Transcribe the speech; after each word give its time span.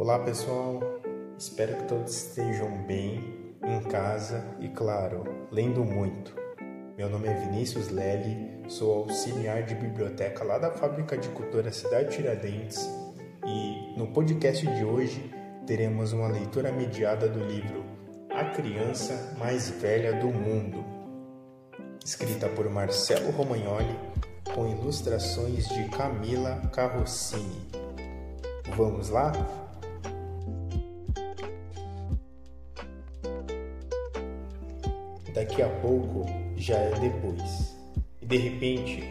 Olá 0.00 0.18
pessoal, 0.18 0.80
espero 1.36 1.76
que 1.76 1.84
todos 1.84 2.16
estejam 2.16 2.70
bem 2.86 3.20
em 3.62 3.82
casa 3.82 4.42
e, 4.58 4.66
claro, 4.70 5.24
lendo 5.52 5.84
muito. 5.84 6.34
Meu 6.96 7.10
nome 7.10 7.28
é 7.28 7.34
Vinícius 7.34 7.90
Lely, 7.90 8.62
sou 8.66 9.02
auxiliar 9.02 9.62
de 9.62 9.74
biblioteca 9.74 10.42
lá 10.42 10.56
da 10.56 10.70
Fábrica 10.70 11.18
de 11.18 11.28
Cultura 11.28 11.70
Cidade 11.70 12.16
Tiradentes 12.16 12.88
e 13.44 13.94
no 13.98 14.06
podcast 14.06 14.66
de 14.66 14.82
hoje 14.86 15.30
teremos 15.66 16.14
uma 16.14 16.28
leitura 16.28 16.72
mediada 16.72 17.28
do 17.28 17.44
livro 17.44 17.84
A 18.30 18.46
Criança 18.46 19.36
Mais 19.38 19.68
Velha 19.68 20.14
do 20.14 20.28
Mundo, 20.28 20.82
escrita 22.02 22.48
por 22.48 22.70
Marcelo 22.70 23.30
Romagnoli 23.32 23.98
com 24.54 24.66
ilustrações 24.66 25.68
de 25.68 25.90
Camila 25.90 26.56
Carrossini. 26.72 27.68
Vamos 28.74 29.10
lá? 29.10 29.32
Daqui 35.40 35.62
a 35.62 35.68
pouco 35.70 36.26
já 36.54 36.76
é 36.76 36.90
depois. 37.00 37.74
E 38.20 38.26
de 38.26 38.36
repente, 38.36 39.02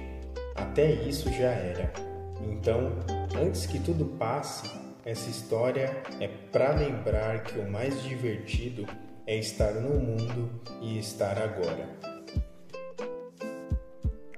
até 0.53 0.91
isso 0.91 1.27
já 1.31 1.49
era. 1.49 1.91
Então, 2.39 2.91
antes 3.35 3.65
que 3.65 3.79
tudo 3.79 4.05
passe, 4.05 4.69
essa 5.03 5.27
história 5.27 6.03
é 6.19 6.27
para 6.51 6.75
lembrar 6.75 7.41
que 7.41 7.57
o 7.57 7.67
mais 7.67 8.03
divertido 8.03 8.85
é 9.25 9.37
estar 9.37 9.71
no 9.71 9.99
mundo 9.99 10.51
e 10.79 10.99
estar 10.99 11.35
agora. 11.41 11.89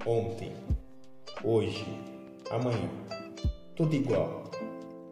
Ontem, 0.06 0.54
hoje, 1.44 1.86
amanhã, 2.50 2.90
tudo 3.76 3.94
igual 3.94 4.50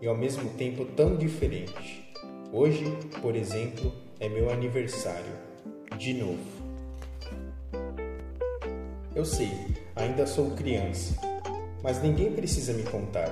e 0.01 0.07
ao 0.07 0.15
mesmo 0.15 0.49
tempo 0.51 0.85
tão 0.85 1.17
diferente. 1.17 2.09
Hoje, 2.53 2.85
por 3.21 3.35
exemplo, 3.35 3.91
é 4.17 4.29
meu 4.29 4.49
aniversário, 4.49 5.34
de 5.98 6.13
novo. 6.13 6.59
Eu 9.20 9.25
sei, 9.25 9.51
ainda 9.98 10.25
sou 10.25 10.51
criança, 10.51 11.13
mas 11.84 12.01
ninguém 12.01 12.31
precisa 12.31 12.71
me 12.71 12.84
contar. 12.84 13.29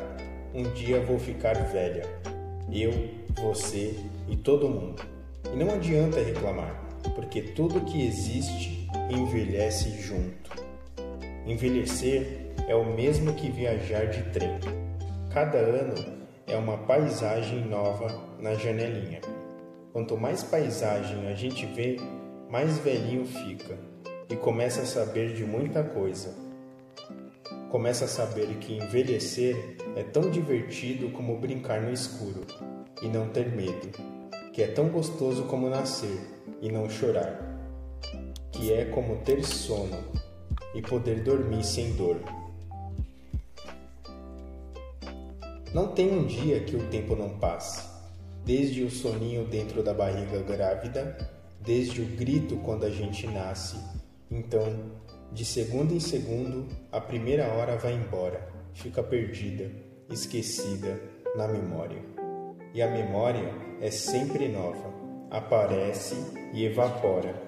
Um 0.54 0.64
dia 0.74 1.00
vou 1.00 1.18
ficar 1.18 1.54
velha. 1.54 2.04
Eu, 2.70 2.92
você 3.42 3.96
e 4.28 4.36
todo 4.36 4.68
mundo. 4.68 5.02
E 5.46 5.56
não 5.56 5.74
adianta 5.74 6.20
reclamar, 6.20 6.78
porque 7.16 7.42
tudo 7.42 7.86
que 7.86 8.06
existe 8.06 8.86
envelhece 9.10 9.92
junto. 10.02 10.52
Envelhecer 11.46 12.52
é 12.68 12.76
o 12.76 12.94
mesmo 12.94 13.34
que 13.36 13.50
viajar 13.50 14.08
de 14.08 14.24
trem. 14.32 14.60
Cada 15.34 15.58
ano 15.58 15.96
é 16.48 16.58
uma 16.58 16.80
paisagem 16.80 17.64
nova 17.64 18.08
na 18.42 18.56
janelinha. 18.56 19.22
Quanto 19.94 20.18
mais 20.18 20.44
paisagem 20.44 21.30
a 21.30 21.34
gente 21.34 21.66
vê, 21.66 21.96
mais 22.50 22.78
velhinho 22.78 23.26
fica 23.26 23.97
e 24.30 24.36
começa 24.36 24.82
a 24.82 24.86
saber 24.86 25.34
de 25.34 25.46
muita 25.46 25.84
coisa. 25.84 26.34
Começa 27.70 28.06
a 28.06 28.08
saber 28.08 28.48
que 28.60 28.74
envelhecer 28.74 29.78
é 29.96 30.04
tão 30.04 30.30
divertido 30.30 31.10
como 31.12 31.40
brincar 31.40 31.82
no 31.82 31.92
escuro 31.92 32.46
e 33.02 33.08
não 33.08 33.30
ter 33.30 33.52
medo, 33.52 33.90
que 34.54 34.62
é 34.62 34.68
tão 34.68 34.90
gostoso 34.90 35.44
como 35.44 35.70
nascer 35.70 36.20
e 36.62 36.72
não 36.72 36.90
chorar, 36.90 37.40
que 38.52 38.74
é 38.74 38.86
como 38.86 39.18
ter 39.18 39.44
sono 39.44 39.98
e 40.74 40.82
poder 40.82 41.24
dormir 41.24 41.64
sem 41.64 41.94
dor. 41.94 42.18
Não 45.74 45.90
tem 45.90 46.12
um 46.12 46.26
dia 46.26 46.62
que 46.62 46.76
o 46.76 46.88
tempo 46.90 47.16
não 47.16 47.38
passe, 47.38 47.86
desde 48.46 48.84
o 48.84 48.90
soninho 48.90 49.46
dentro 49.46 49.84
da 49.84 49.94
barriga 49.94 50.42
grávida, 50.42 51.18
desde 51.62 52.02
o 52.02 52.06
grito 52.06 52.58
quando 52.58 52.86
a 52.86 52.90
gente 52.90 53.28
nasce 53.28 53.78
então, 54.30 54.92
de 55.32 55.46
segundo 55.46 55.94
em 55.94 56.00
segundo, 56.02 56.68
a 56.92 57.00
primeira 57.00 57.48
hora 57.54 57.78
vai 57.78 57.94
embora, 57.94 58.46
fica 58.74 59.02
perdida, 59.02 59.72
esquecida 60.10 61.00
na 61.36 61.48
memória. 61.48 62.02
E 62.74 62.82
a 62.82 62.92
memória 62.92 63.50
é 63.82 63.90
sempre 63.90 64.50
nova, 64.50 64.94
aparece 65.32 66.16
e 66.54 66.66
evapora. 66.66 67.42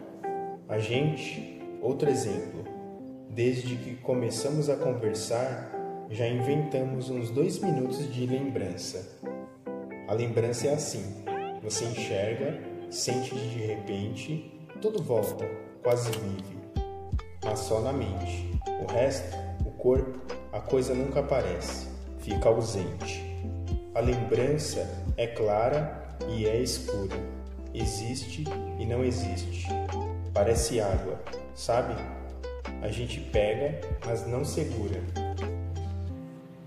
A 0.69 0.79
gente, 0.79 1.61
outro 1.81 2.09
exemplo, 2.09 2.63
desde 3.29 3.75
que 3.75 3.95
começamos 3.97 4.69
a 4.69 4.77
conversar, 4.77 5.75
já 6.09 6.27
inventamos 6.27 7.09
uns 7.09 7.29
dois 7.29 7.59
minutos 7.59 8.11
de 8.11 8.25
lembrança. 8.25 9.19
A 10.07 10.13
lembrança 10.13 10.67
é 10.67 10.73
assim: 10.73 11.03
você 11.61 11.83
enxerga, 11.83 12.57
sente 12.89 13.35
de 13.35 13.59
repente, 13.65 14.59
tudo 14.81 15.03
volta, 15.03 15.45
quase 15.83 16.09
vive 16.11 16.58
mas 17.43 17.59
só 17.59 17.79
na 17.81 17.93
mente. 17.93 18.59
O 18.81 18.91
resto, 18.91 19.35
o 19.65 19.71
corpo, 19.71 20.19
a 20.51 20.59
coisa 20.59 20.93
nunca 20.93 21.19
aparece, 21.19 21.87
fica 22.19 22.49
ausente. 22.49 23.23
A 23.95 23.99
lembrança 23.99 24.87
é 25.17 25.27
clara 25.27 26.07
e 26.29 26.45
é 26.45 26.61
escura. 26.61 27.17
Existe 27.73 28.45
e 28.77 28.85
não 28.85 29.03
existe. 29.03 29.67
Parece 30.33 30.79
água, 30.79 31.19
sabe? 31.55 31.95
A 32.81 32.87
gente 32.87 33.19
pega, 33.19 33.79
mas 34.05 34.25
não 34.25 34.45
segura. 34.45 35.01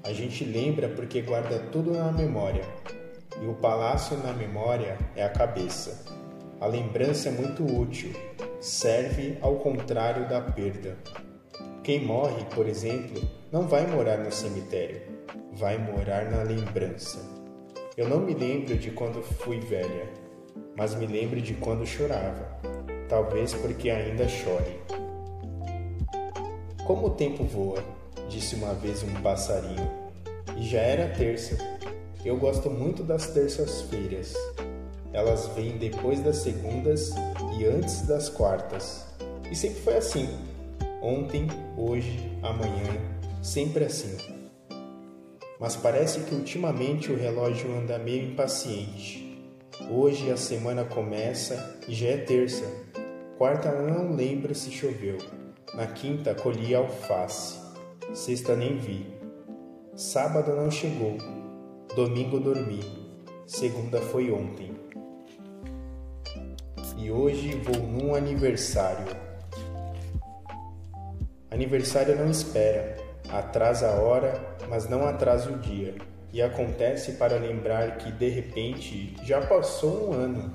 A 0.04 0.12
gente 0.12 0.44
lembra 0.44 0.89
porque 0.89 1.22
guarda 1.22 1.59
tudo 1.71 1.93
na 1.93 2.12
memória. 2.12 2.65
E 3.41 3.47
o 3.47 3.54
palácio 3.54 4.16
na 4.19 4.33
memória 4.33 4.99
é 5.16 5.25
a 5.25 5.31
cabeça. 5.31 6.04
A 6.60 6.66
lembrança 6.66 7.28
é 7.28 7.33
muito 7.33 7.65
útil, 7.65 8.12
serve 8.62 9.36
ao 9.40 9.56
contrário 9.56 10.28
da 10.28 10.40
perda. 10.40 10.96
Quem 11.82 12.06
morre, 12.06 12.44
por 12.54 12.68
exemplo, 12.68 13.20
não 13.50 13.66
vai 13.66 13.84
morar 13.88 14.18
no 14.18 14.30
cemitério, 14.30 15.02
vai 15.52 15.76
morar 15.76 16.30
na 16.30 16.44
lembrança. 16.44 17.18
Eu 17.96 18.08
não 18.08 18.20
me 18.20 18.32
lembro 18.32 18.78
de 18.78 18.92
quando 18.92 19.20
fui 19.20 19.58
velha, 19.58 20.08
mas 20.76 20.94
me 20.94 21.06
lembro 21.06 21.42
de 21.42 21.54
quando 21.54 21.84
chorava, 21.84 22.56
talvez 23.08 23.52
porque 23.52 23.90
ainda 23.90 24.28
chore. 24.28 24.80
Como 26.86 27.08
o 27.08 27.10
tempo 27.10 27.42
voa, 27.42 27.82
disse 28.28 28.54
uma 28.54 28.74
vez 28.74 29.02
um 29.02 29.12
passarinho, 29.22 29.90
e 30.56 30.62
já 30.62 30.78
era 30.78 31.12
terça. 31.12 31.58
Eu 32.24 32.36
gosto 32.36 32.70
muito 32.70 33.02
das 33.02 33.26
terças-feiras. 33.26 34.34
Elas 35.12 35.46
vêm 35.48 35.76
depois 35.76 36.20
das 36.20 36.36
segundas 36.36 37.12
e 37.58 37.66
antes 37.66 38.06
das 38.06 38.30
quartas. 38.30 39.04
E 39.50 39.54
sempre 39.54 39.80
foi 39.82 39.96
assim. 39.98 40.26
Ontem, 41.02 41.46
hoje, 41.76 42.32
amanhã, 42.42 42.98
sempre 43.42 43.84
assim. 43.84 44.16
Mas 45.60 45.76
parece 45.76 46.20
que 46.20 46.34
ultimamente 46.34 47.12
o 47.12 47.16
relógio 47.16 47.76
anda 47.76 47.98
meio 47.98 48.30
impaciente. 48.30 49.38
Hoje 49.90 50.30
a 50.30 50.36
semana 50.36 50.84
começa 50.84 51.78
e 51.86 51.94
já 51.94 52.08
é 52.08 52.16
terça. 52.16 52.64
Quarta 53.36 53.70
não 53.70 54.14
lembro 54.14 54.54
se 54.54 54.70
choveu. 54.70 55.18
Na 55.74 55.86
quinta 55.86 56.34
colhi 56.34 56.74
alface. 56.74 57.60
Sexta 58.14 58.56
nem 58.56 58.78
vi. 58.78 59.06
Sábado 59.94 60.56
não 60.56 60.70
chegou. 60.70 61.18
Domingo 61.94 62.40
dormi. 62.40 62.80
Segunda 63.46 64.00
foi 64.00 64.30
ontem 64.32 64.72
e 66.97 67.10
hoje 67.10 67.50
vou 67.56 67.76
num 67.86 68.14
aniversário. 68.14 69.06
Aniversário 71.50 72.16
não 72.16 72.30
espera, 72.30 72.97
atrasa 73.28 73.88
a 73.88 74.00
hora, 74.00 74.34
mas 74.69 74.88
não 74.88 75.06
atrasa 75.06 75.50
o 75.50 75.58
dia, 75.58 75.94
e 76.32 76.41
acontece 76.41 77.12
para 77.12 77.36
lembrar 77.36 77.98
que 77.98 78.10
de 78.10 78.28
repente 78.28 79.15
já 79.24 79.41
passou 79.41 80.10
um 80.10 80.12
ano. 80.12 80.53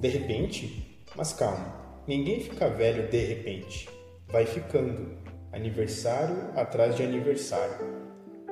De 0.00 0.08
repente? 0.08 1.04
Mas 1.14 1.32
calma, 1.32 1.74
ninguém 2.06 2.40
fica 2.40 2.68
velho 2.68 3.08
de 3.08 3.18
repente, 3.18 3.88
vai 4.28 4.46
ficando, 4.46 5.16
aniversário 5.52 6.36
atrás 6.54 6.96
de 6.96 7.02
aniversário, 7.02 7.86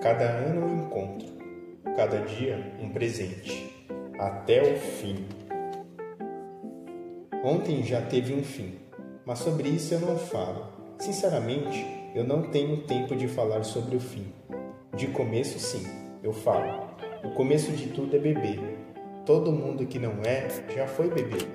cada 0.00 0.25
ano 0.25 0.66
um 0.66 0.87
encontro, 0.87 1.28
cada 1.96 2.20
dia 2.20 2.75
um 2.81 2.90
presente, 2.90 3.87
até 4.19 4.62
o 4.62 4.76
fim. 4.78 5.26
Ontem 7.44 7.82
já 7.82 8.00
teve 8.00 8.32
um 8.32 8.43
fim, 8.43 8.76
mas 9.26 9.41
sobre 9.41 9.69
isso 9.69 9.93
eu 9.93 10.00
não 10.00 10.17
falo. 10.17 10.67
Sinceramente, 10.99 11.87
eu 12.14 12.25
não 12.25 12.44
tenho 12.44 12.79
tempo 12.85 13.14
de 13.14 13.29
falar 13.29 13.64
sobre 13.64 13.96
o 13.96 14.00
fim. 14.00 14.32
De 14.96 15.08
começo, 15.08 15.58
sim, 15.58 15.87
eu 16.23 16.32
falo. 16.32 16.88
O 17.23 17.32
começo 17.32 17.70
de 17.73 17.88
tudo 17.88 18.17
é 18.17 18.19
beber. 18.19 18.58
Todo 19.26 19.52
mundo 19.52 19.85
que 19.85 19.99
não 19.99 20.23
é 20.25 20.49
já 20.75 20.87
foi 20.87 21.11
beber. 21.11 21.46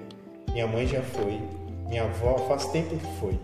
Minha 0.54 0.68
mãe 0.68 0.86
já 0.86 1.02
foi, 1.02 1.42
minha 1.88 2.04
avó 2.04 2.38
faz 2.48 2.68
tempo 2.68 2.96
que 2.96 3.20
foi, 3.20 3.40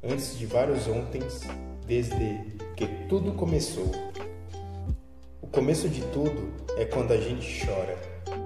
antes 0.00 0.38
de 0.38 0.46
vários 0.46 0.86
ontens, 0.86 1.40
desde 1.84 2.40
que 2.76 2.86
tudo 3.08 3.32
começou. 3.32 3.90
O 5.42 5.48
começo 5.48 5.88
de 5.88 6.02
tudo 6.12 6.48
é 6.76 6.84
quando 6.84 7.10
a 7.10 7.16
gente 7.16 7.66
chora, 7.66 7.98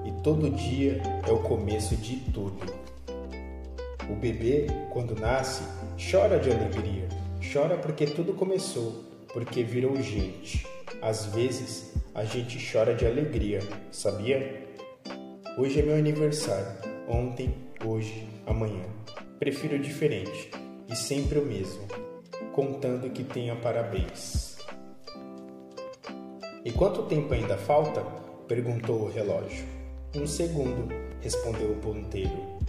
e 0.07 0.23
todo 0.23 0.49
dia 0.49 1.03
é 1.29 1.31
o 1.31 1.41
começo 1.41 1.95
de 1.97 2.17
tudo. 2.33 2.92
O 4.11 4.15
bebê, 4.15 4.67
quando 4.91 5.15
nasce, 5.15 5.63
chora 6.11 6.39
de 6.39 6.51
alegria, 6.51 7.09
chora 7.53 7.77
porque 7.77 8.07
tudo 8.07 8.35
começou, 8.35 9.05
porque 9.33 9.63
virou 9.63 10.01
gente. 10.03 10.67
Às 11.01 11.27
vezes, 11.27 11.93
a 12.15 12.25
gente 12.25 12.59
chora 12.73 12.95
de 12.95 13.07
alegria, 13.07 13.61
sabia? 13.91 14.67
Hoje 15.57 15.81
é 15.81 15.83
meu 15.83 15.97
aniversário. 15.97 16.67
Ontem, 17.09 17.55
hoje, 17.85 18.29
amanhã. 18.47 18.85
Prefiro 19.39 19.79
diferente 19.79 20.51
e 20.89 20.97
sempre 20.97 21.39
o 21.39 21.45
mesmo, 21.45 21.87
contando 22.53 23.11
que 23.11 23.25
tenha 23.25 23.57
parabéns. 23.57 24.57
E 26.65 26.71
quanto 26.71 27.03
tempo 27.05 27.35
ainda 27.35 27.57
falta? 27.57 28.03
perguntou 28.47 29.03
o 29.03 29.11
relógio. 29.11 29.65
Um 30.15 30.27
segundo, 30.27 30.89
respondeu 31.21 31.73
o 31.73 31.77
ponteiro. 31.77 32.61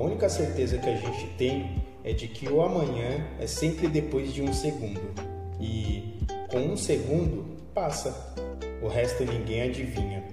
A 0.00 0.02
única 0.02 0.30
certeza 0.30 0.78
que 0.78 0.88
a 0.88 0.96
gente 0.96 1.26
tem 1.36 1.84
é 2.02 2.14
de 2.14 2.26
que 2.26 2.48
o 2.48 2.62
amanhã 2.62 3.22
é 3.38 3.46
sempre 3.46 3.86
depois 3.86 4.32
de 4.32 4.40
um 4.40 4.50
segundo. 4.50 5.12
E 5.60 6.14
com 6.50 6.56
um 6.56 6.74
segundo 6.74 7.44
passa. 7.74 8.34
O 8.80 8.88
resto 8.88 9.26
ninguém 9.26 9.60
adivinha. 9.60 10.24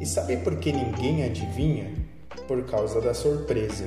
E 0.00 0.06
sabe 0.06 0.38
por 0.38 0.56
que 0.56 0.72
ninguém 0.72 1.22
adivinha? 1.22 1.92
Por 2.46 2.64
causa 2.64 2.98
da 3.02 3.12
surpresa. 3.12 3.84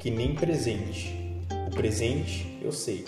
Que 0.00 0.10
nem 0.10 0.34
presente. 0.34 1.40
O 1.68 1.70
presente 1.70 2.58
eu 2.60 2.72
sei. 2.72 3.04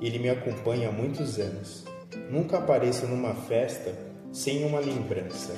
Ele 0.00 0.18
me 0.18 0.30
acompanha 0.30 0.88
há 0.88 0.92
muitos 0.92 1.38
anos. 1.38 1.84
Nunca 2.30 2.56
apareço 2.56 3.06
numa 3.06 3.34
festa 3.34 3.92
sem 4.32 4.64
uma 4.64 4.80
lembrança. 4.80 5.54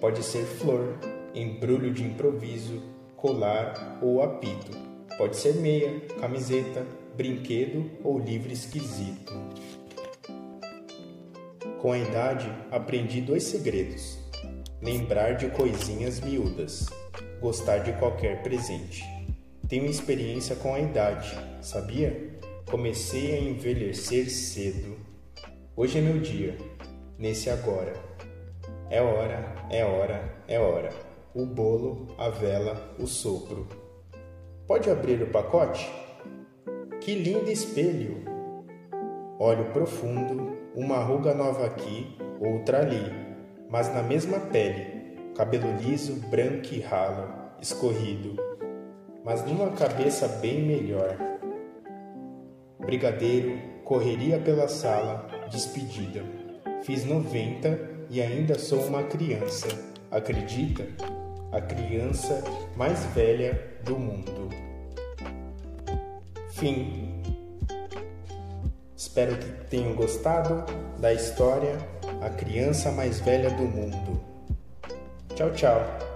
Pode 0.00 0.24
ser 0.24 0.42
flor, 0.44 0.98
embrulho 1.32 1.92
de 1.94 2.02
improviso, 2.02 2.97
colar 3.18 3.98
ou 4.00 4.22
apito. 4.22 4.70
Pode 5.16 5.36
ser 5.36 5.56
meia, 5.56 6.00
camiseta, 6.20 6.86
brinquedo 7.16 7.90
ou 8.04 8.18
livro 8.18 8.52
esquisito. 8.52 9.32
Com 11.82 11.92
a 11.92 11.98
idade, 11.98 12.50
aprendi 12.70 13.20
dois 13.20 13.42
segredos: 13.42 14.18
lembrar 14.80 15.32
de 15.32 15.48
coisinhas 15.50 16.20
miúdas, 16.20 16.86
gostar 17.40 17.78
de 17.78 17.92
qualquer 17.94 18.42
presente. 18.42 19.04
Tenho 19.68 19.86
experiência 19.86 20.56
com 20.56 20.74
a 20.74 20.80
idade, 20.80 21.36
sabia? 21.60 22.38
Comecei 22.70 23.34
a 23.34 23.40
envelhecer 23.40 24.30
cedo. 24.30 24.96
Hoje 25.76 25.98
é 25.98 26.00
meu 26.00 26.20
dia, 26.20 26.56
nesse 27.18 27.50
agora. 27.50 27.92
É 28.88 29.02
hora, 29.02 29.54
é 29.70 29.84
hora, 29.84 30.42
é 30.46 30.58
hora. 30.58 31.07
O 31.34 31.44
bolo, 31.44 32.08
a 32.16 32.30
vela, 32.30 32.94
o 32.98 33.06
sopro. 33.06 33.66
Pode 34.66 34.90
abrir 34.90 35.22
o 35.22 35.30
pacote? 35.30 35.86
Que 37.02 37.14
lindo 37.14 37.50
espelho! 37.50 38.24
Olho 39.38 39.66
profundo, 39.66 40.56
uma 40.74 40.96
ruga 40.96 41.34
nova 41.34 41.66
aqui, 41.66 42.16
outra 42.40 42.80
ali, 42.80 43.12
mas 43.68 43.92
na 43.92 44.02
mesma 44.02 44.40
pele, 44.40 45.16
cabelo 45.36 45.70
liso, 45.76 46.14
branco 46.28 46.72
e 46.72 46.80
ralo, 46.80 47.28
escorrido, 47.60 48.34
mas 49.22 49.44
numa 49.44 49.70
cabeça 49.72 50.26
bem 50.40 50.62
melhor. 50.62 51.14
Brigadeiro, 52.80 53.58
correria 53.84 54.38
pela 54.38 54.66
sala, 54.66 55.28
despedida. 55.50 56.24
Fiz 56.82 57.04
90 57.04 58.06
e 58.08 58.22
ainda 58.22 58.58
sou 58.58 58.80
uma 58.80 59.02
criança. 59.02 59.68
Acredita? 60.10 61.17
A 61.50 61.60
criança 61.60 62.42
mais 62.76 63.04
velha 63.14 63.58
do 63.84 63.98
mundo. 63.98 64.48
Fim. 66.50 67.22
Espero 68.96 69.36
que 69.36 69.46
tenham 69.70 69.94
gostado 69.94 70.64
da 70.98 71.12
história 71.12 71.78
A 72.20 72.30
Criança 72.30 72.90
Mais 72.90 73.20
Velha 73.20 73.50
do 73.50 73.62
Mundo. 73.62 74.20
Tchau, 75.34 75.50
tchau. 75.52 76.07